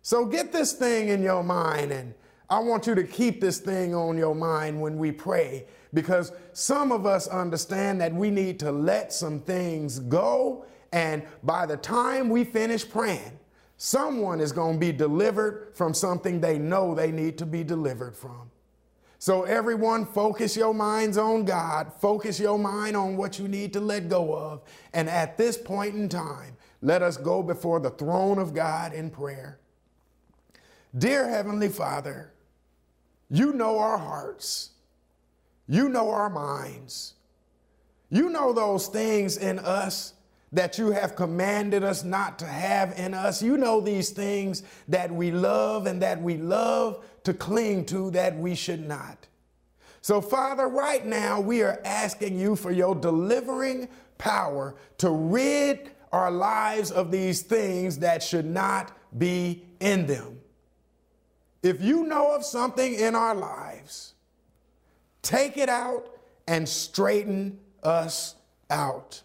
So 0.02 0.26
get 0.26 0.52
this 0.52 0.74
thing 0.74 1.10
in 1.10 1.24
your 1.24 1.44
mind, 1.44 1.92
and 1.92 2.14
I 2.50 2.60
want 2.60 2.86
you 2.86 2.96
to 2.96 3.04
keep 3.04 3.42
this 3.42 3.60
thing 3.60 3.96
on 3.96 4.18
your 4.18 4.36
mind 4.36 4.80
when 4.80 4.98
we 4.98 5.12
pray, 5.12 5.66
because 5.94 6.32
some 6.54 6.92
of 6.92 7.06
us 7.06 7.28
understand 7.28 8.00
that 8.02 8.14
we 8.14 8.30
need 8.30 8.60
to 8.60 8.72
let 8.72 9.12
some 9.12 9.40
things 9.40 10.00
go, 10.00 10.66
and 10.92 11.24
by 11.44 11.66
the 11.66 11.78
time 11.78 12.30
we 12.30 12.44
finish 12.44 12.88
praying, 12.88 13.40
someone 13.78 14.40
is 14.40 14.52
going 14.52 14.76
to 14.76 14.80
be 14.80 14.92
delivered 14.92 15.72
from 15.74 15.94
something 15.94 16.40
they 16.40 16.58
know 16.60 16.94
they 16.94 17.12
need 17.12 17.38
to 17.40 17.46
be 17.46 17.64
delivered 17.64 18.16
from. 18.16 18.52
So, 19.18 19.44
everyone, 19.44 20.06
focus 20.06 20.56
your 20.56 20.74
minds 20.74 21.18
on 21.18 21.46
God, 21.46 21.92
focus 22.00 22.40
your 22.40 22.60
mind 22.60 22.96
on 22.96 23.18
what 23.18 23.40
you 23.40 23.48
need 23.48 23.74
to 23.74 23.80
let 23.80 24.08
go 24.08 24.36
of. 24.36 24.62
And 24.94 25.10
at 25.10 25.36
this 25.36 25.58
point 25.58 25.96
in 25.96 26.10
time, 26.10 26.58
let 26.82 27.02
us 27.02 27.18
go 27.18 27.42
before 27.42 27.80
the 27.80 27.90
throne 27.90 28.38
of 28.38 28.54
God 28.54 28.94
in 28.94 29.10
prayer. 29.10 29.58
Dear 30.96 31.28
Heavenly 31.28 31.70
Father, 31.70 32.34
you 33.30 33.54
know 33.54 33.80
our 33.80 33.98
hearts, 33.98 34.72
you 35.68 35.90
know 35.90 36.12
our 36.12 36.30
minds, 36.30 37.14
you 38.10 38.30
know 38.30 38.54
those 38.54 38.88
things 38.88 39.38
in 39.38 39.60
us 39.60 40.14
that 40.52 40.78
you 40.78 40.92
have 40.92 41.16
commanded 41.16 41.84
us 41.84 42.04
not 42.04 42.40
to 42.40 42.46
have 42.46 42.98
in 42.98 43.14
us. 43.14 43.42
You 43.42 43.58
know 43.58 43.82
these 43.82 44.12
things 44.12 44.64
that 44.88 45.12
we 45.12 45.32
love 45.32 45.86
and 45.86 46.02
that 46.02 46.22
we 46.22 46.38
love 46.38 47.04
to 47.24 47.34
cling 47.34 47.86
to 47.88 48.12
that 48.12 48.38
we 48.38 48.56
should 48.56 48.88
not. 48.88 49.28
So, 50.02 50.22
Father, 50.22 50.68
right 50.68 51.06
now 51.06 51.42
we 51.42 51.64
are 51.64 51.82
asking 51.84 52.40
you 52.40 52.56
for 52.56 52.72
your 52.72 52.96
delivering 52.96 53.90
power 54.18 54.76
to 55.00 55.10
rid 55.10 55.92
our 56.12 56.32
lives 56.32 56.92
of 56.92 57.12
these 57.12 57.42
things 57.42 58.00
that 58.00 58.24
should 58.24 58.46
not 58.46 58.96
be 59.18 59.64
in 59.80 60.06
them. 60.06 60.40
If 61.66 61.82
you 61.82 62.04
know 62.04 62.36
of 62.36 62.46
something 62.46 62.94
in 62.94 63.16
our 63.16 63.34
lives, 63.34 64.14
take 65.24 65.58
it 65.58 65.68
out 65.68 66.08
and 66.48 66.70
straighten 66.70 67.58
us 67.82 68.36
out. 68.70 69.24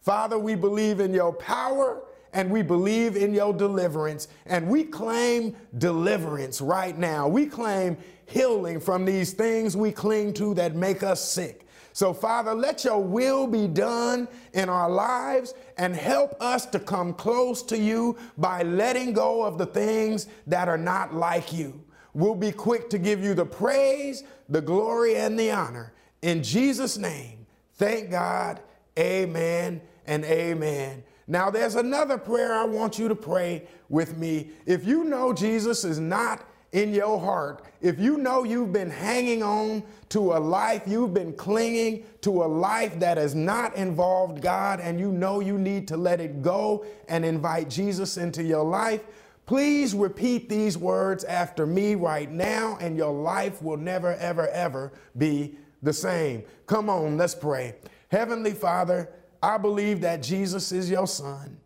Father, 0.00 0.36
we 0.36 0.56
believe 0.56 0.98
in 0.98 1.14
your 1.14 1.32
power 1.32 2.02
and 2.32 2.50
we 2.50 2.62
believe 2.62 3.14
in 3.14 3.32
your 3.32 3.52
deliverance. 3.52 4.26
And 4.46 4.66
we 4.68 4.82
claim 4.82 5.54
deliverance 5.78 6.60
right 6.60 6.98
now. 6.98 7.28
We 7.28 7.46
claim 7.46 7.98
healing 8.26 8.80
from 8.80 9.04
these 9.04 9.32
things 9.32 9.76
we 9.76 9.92
cling 9.92 10.34
to 10.34 10.54
that 10.54 10.74
make 10.74 11.04
us 11.04 11.22
sick. 11.22 11.67
So, 11.98 12.14
Father, 12.14 12.54
let 12.54 12.84
your 12.84 13.02
will 13.02 13.48
be 13.48 13.66
done 13.66 14.28
in 14.52 14.68
our 14.68 14.88
lives 14.88 15.54
and 15.76 15.96
help 15.96 16.40
us 16.40 16.64
to 16.66 16.78
come 16.78 17.12
close 17.12 17.60
to 17.64 17.76
you 17.76 18.16
by 18.36 18.62
letting 18.62 19.12
go 19.12 19.42
of 19.42 19.58
the 19.58 19.66
things 19.66 20.28
that 20.46 20.68
are 20.68 20.78
not 20.78 21.12
like 21.12 21.52
you. 21.52 21.82
We'll 22.14 22.36
be 22.36 22.52
quick 22.52 22.88
to 22.90 22.98
give 22.98 23.20
you 23.24 23.34
the 23.34 23.44
praise, 23.44 24.22
the 24.48 24.60
glory, 24.60 25.16
and 25.16 25.36
the 25.36 25.50
honor. 25.50 25.92
In 26.22 26.40
Jesus' 26.44 26.98
name, 26.98 27.48
thank 27.74 28.12
God. 28.12 28.60
Amen 28.96 29.80
and 30.06 30.24
amen. 30.24 31.02
Now, 31.26 31.50
there's 31.50 31.74
another 31.74 32.16
prayer 32.16 32.54
I 32.54 32.64
want 32.64 33.00
you 33.00 33.08
to 33.08 33.16
pray 33.16 33.66
with 33.88 34.16
me. 34.16 34.50
If 34.66 34.86
you 34.86 35.02
know 35.02 35.32
Jesus 35.32 35.82
is 35.82 35.98
not 35.98 36.47
in 36.72 36.92
your 36.92 37.18
heart, 37.18 37.64
if 37.80 37.98
you 37.98 38.18
know 38.18 38.44
you've 38.44 38.72
been 38.72 38.90
hanging 38.90 39.42
on 39.42 39.82
to 40.10 40.34
a 40.34 40.38
life, 40.38 40.82
you've 40.86 41.14
been 41.14 41.32
clinging 41.32 42.04
to 42.20 42.42
a 42.42 42.46
life 42.46 42.98
that 42.98 43.16
has 43.16 43.34
not 43.34 43.74
involved 43.76 44.42
God, 44.42 44.80
and 44.80 45.00
you 45.00 45.10
know 45.10 45.40
you 45.40 45.58
need 45.58 45.88
to 45.88 45.96
let 45.96 46.20
it 46.20 46.42
go 46.42 46.84
and 47.08 47.24
invite 47.24 47.70
Jesus 47.70 48.18
into 48.18 48.42
your 48.42 48.64
life, 48.64 49.02
please 49.46 49.94
repeat 49.94 50.48
these 50.50 50.76
words 50.76 51.24
after 51.24 51.66
me 51.66 51.94
right 51.94 52.30
now, 52.30 52.76
and 52.80 52.96
your 52.96 53.12
life 53.12 53.62
will 53.62 53.78
never, 53.78 54.14
ever, 54.16 54.48
ever 54.48 54.92
be 55.16 55.56
the 55.82 55.92
same. 55.92 56.42
Come 56.66 56.90
on, 56.90 57.16
let's 57.16 57.34
pray. 57.34 57.76
Heavenly 58.10 58.52
Father, 58.52 59.08
I 59.42 59.56
believe 59.56 60.02
that 60.02 60.22
Jesus 60.22 60.72
is 60.72 60.90
your 60.90 61.06
son. 61.06 61.58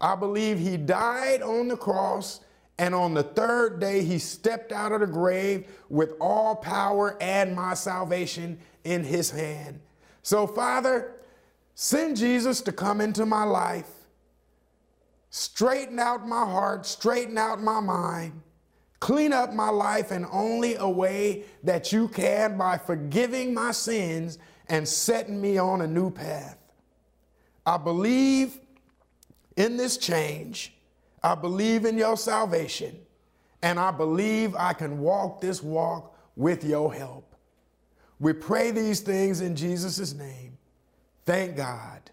I 0.00 0.14
believe 0.14 0.58
he 0.58 0.78
died 0.78 1.42
on 1.42 1.68
the 1.68 1.76
cross 1.76 2.40
and 2.80 2.94
on 2.94 3.12
the 3.12 3.22
third 3.22 3.78
day 3.78 4.02
he 4.02 4.18
stepped 4.18 4.72
out 4.72 4.90
of 4.90 5.00
the 5.00 5.06
grave 5.06 5.68
with 5.90 6.14
all 6.18 6.56
power 6.56 7.14
and 7.20 7.54
my 7.54 7.74
salvation 7.74 8.58
in 8.84 9.04
his 9.04 9.30
hand. 9.30 9.78
So, 10.22 10.46
Father, 10.46 11.12
send 11.74 12.16
Jesus 12.16 12.62
to 12.62 12.72
come 12.72 13.02
into 13.02 13.26
my 13.26 13.44
life, 13.44 13.90
straighten 15.28 15.98
out 15.98 16.26
my 16.26 16.46
heart, 16.46 16.86
straighten 16.86 17.36
out 17.36 17.60
my 17.60 17.80
mind, 17.80 18.40
clean 18.98 19.34
up 19.34 19.52
my 19.52 19.68
life 19.68 20.10
in 20.10 20.24
only 20.32 20.76
a 20.76 20.88
way 20.88 21.44
that 21.62 21.92
you 21.92 22.08
can 22.08 22.56
by 22.56 22.78
forgiving 22.78 23.52
my 23.52 23.72
sins 23.72 24.38
and 24.70 24.88
setting 24.88 25.38
me 25.38 25.58
on 25.58 25.82
a 25.82 25.86
new 25.86 26.10
path. 26.10 26.56
I 27.66 27.76
believe 27.76 28.58
in 29.58 29.76
this 29.76 29.98
change. 29.98 30.72
I 31.22 31.34
believe 31.34 31.84
in 31.84 31.98
your 31.98 32.16
salvation. 32.16 32.96
And 33.62 33.78
I 33.78 33.90
believe 33.90 34.54
I 34.54 34.72
can 34.72 35.00
walk 35.00 35.40
this 35.40 35.62
walk 35.62 36.16
with 36.36 36.64
your 36.64 36.92
help. 36.92 37.34
We 38.18 38.32
pray 38.32 38.70
these 38.70 39.00
things 39.00 39.40
in 39.40 39.54
Jesus' 39.56 40.14
name. 40.14 40.56
Thank 41.26 41.56
God. 41.56 42.10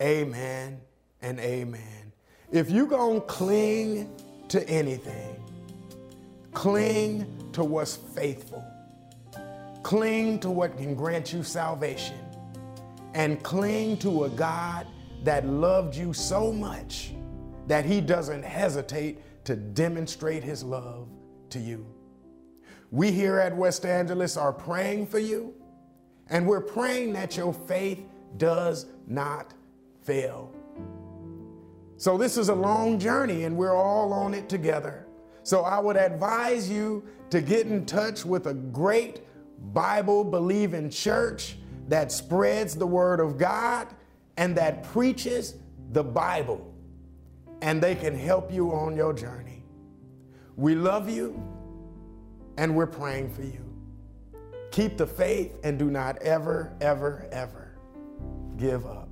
Amen 0.00 0.80
and 1.22 1.40
amen. 1.40 2.12
If 2.52 2.70
you're 2.70 2.86
going 2.86 3.20
to 3.20 3.26
cling 3.26 4.14
to 4.48 4.68
anything, 4.68 5.42
cling 6.52 7.50
to 7.52 7.64
what's 7.64 7.96
faithful, 7.96 8.64
cling 9.82 10.38
to 10.40 10.50
what 10.50 10.76
can 10.76 10.94
grant 10.94 11.32
you 11.32 11.42
salvation 11.42 12.18
and 13.14 13.42
cling 13.42 13.96
to 13.98 14.24
a 14.24 14.28
God 14.28 14.86
that 15.24 15.46
loved 15.46 15.96
you 15.96 16.12
so 16.12 16.52
much 16.52 17.12
that 17.66 17.84
he 17.84 18.00
doesn't 18.00 18.44
hesitate 18.44 19.44
to 19.44 19.56
demonstrate 19.56 20.42
his 20.42 20.62
love 20.62 21.08
to 21.50 21.58
you. 21.58 21.86
We 22.90 23.10
here 23.10 23.38
at 23.38 23.56
West 23.56 23.84
Angeles 23.84 24.36
are 24.36 24.52
praying 24.52 25.06
for 25.06 25.18
you, 25.18 25.54
and 26.28 26.46
we're 26.46 26.60
praying 26.60 27.12
that 27.14 27.36
your 27.36 27.52
faith 27.52 28.00
does 28.36 28.86
not 29.06 29.54
fail. 30.02 30.52
So, 31.98 32.18
this 32.18 32.36
is 32.36 32.50
a 32.50 32.54
long 32.54 32.98
journey, 32.98 33.44
and 33.44 33.56
we're 33.56 33.74
all 33.74 34.12
on 34.12 34.34
it 34.34 34.48
together. 34.48 35.06
So, 35.42 35.62
I 35.62 35.78
would 35.78 35.96
advise 35.96 36.68
you 36.68 37.04
to 37.30 37.40
get 37.40 37.66
in 37.66 37.86
touch 37.86 38.24
with 38.24 38.46
a 38.46 38.54
great 38.54 39.20
Bible 39.72 40.22
believing 40.22 40.90
church 40.90 41.56
that 41.88 42.12
spreads 42.12 42.74
the 42.74 42.86
word 42.86 43.20
of 43.20 43.38
God 43.38 43.88
and 44.36 44.56
that 44.56 44.82
preaches 44.84 45.54
the 45.92 46.04
Bible, 46.04 46.72
and 47.62 47.82
they 47.82 47.94
can 47.94 48.16
help 48.16 48.52
you 48.52 48.72
on 48.72 48.96
your 48.96 49.12
journey. 49.12 49.64
We 50.56 50.74
love 50.74 51.08
you 51.08 51.42
and 52.58 52.74
we're 52.74 52.86
praying 52.86 53.30
for 53.30 53.42
you. 53.42 53.64
Keep 54.70 54.98
the 54.98 55.06
faith 55.06 55.52
and 55.64 55.78
do 55.78 55.90
not 55.90 56.18
ever, 56.18 56.76
ever, 56.80 57.28
ever 57.32 57.76
give 58.56 58.86
up. 58.86 59.05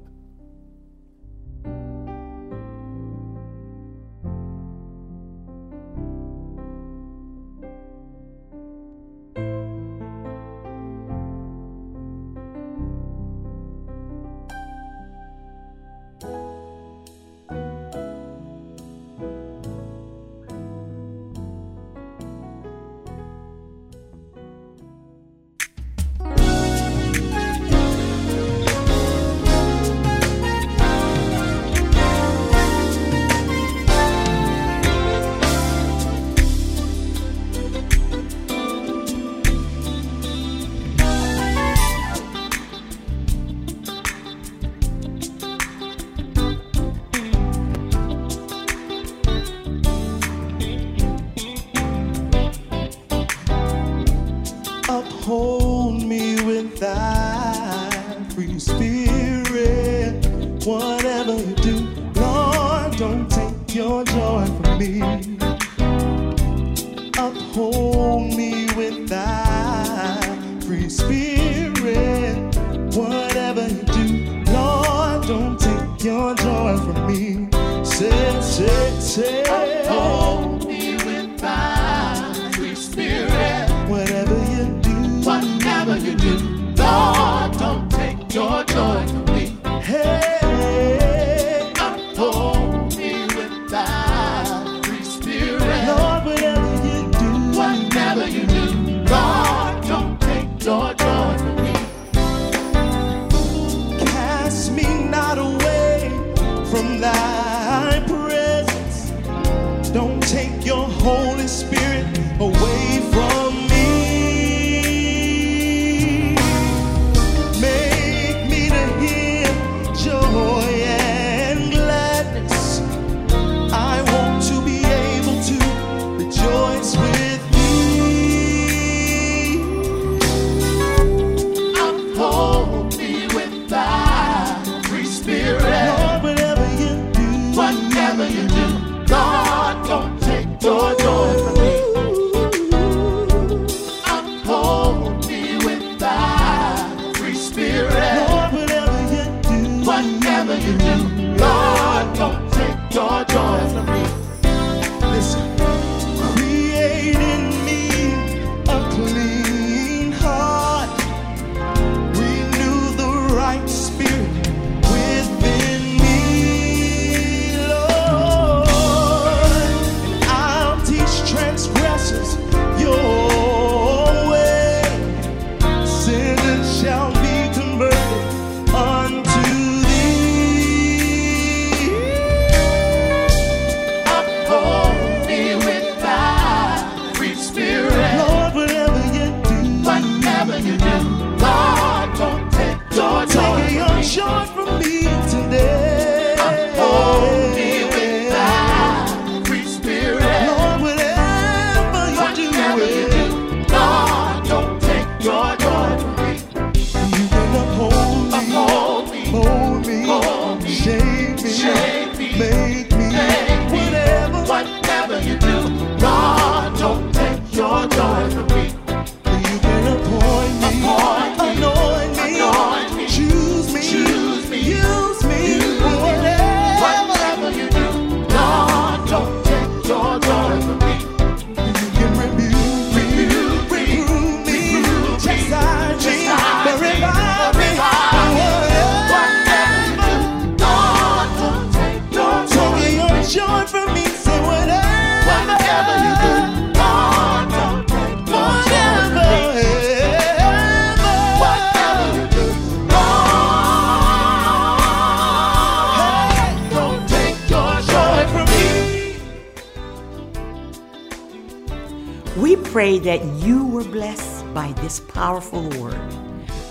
pray 262.84 262.98
that 262.98 263.24
you 263.42 263.66
were 263.66 263.82
blessed 263.82 264.44
by 264.52 264.70
this 264.82 265.00
powerful 265.00 265.66
word. 265.80 265.96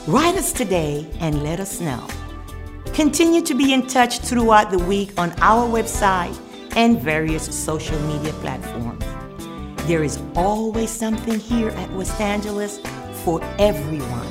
Write 0.07 0.35
us 0.35 0.53
today 0.53 1.09
and 1.19 1.41
let 1.41 1.59
us 1.59 1.81
know. 1.81 2.05
Continue 2.93 3.41
to 3.41 3.55
be 3.55 3.73
in 3.73 3.87
touch 3.87 4.19
throughout 4.19 4.69
the 4.69 4.77
week 4.77 5.09
on 5.17 5.31
our 5.41 5.67
website 5.67 6.37
and 6.75 7.01
various 7.01 7.45
social 7.51 7.99
media 8.01 8.31
platforms. 8.43 9.03
There 9.87 10.03
is 10.03 10.21
always 10.35 10.91
something 10.91 11.39
here 11.39 11.69
at 11.69 11.91
West 11.93 12.21
Angeles 12.21 12.79
for 13.23 13.41
everyone. 13.57 14.29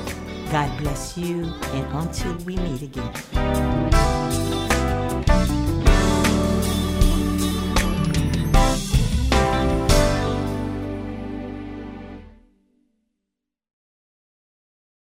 God 0.52 0.70
bless 0.78 1.18
you, 1.18 1.52
and 1.74 1.86
until 1.96 2.36
we 2.46 2.54
meet 2.58 2.82
again. 2.82 4.11